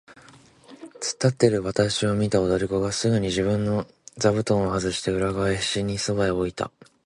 [0.99, 3.85] つっ立っているわたしを見た踊り子がすぐに自分の
[4.17, 6.71] 座布団をはずして、裏返しにそばへ置いた。